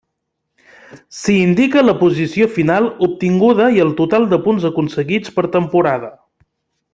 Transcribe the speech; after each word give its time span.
S'hi 1.17 1.35
indica 1.41 1.83
la 1.83 1.93
posició 1.99 2.47
final 2.55 2.87
obtinguda 3.09 3.67
i 3.77 3.85
el 3.87 3.93
total 4.03 4.27
de 4.33 4.41
punts 4.49 4.67
aconseguits 4.71 5.35
per 5.37 5.47
temporada. 5.59 6.11